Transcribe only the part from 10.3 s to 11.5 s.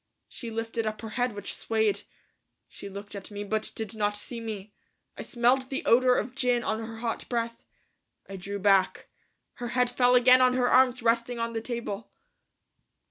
on her arms resting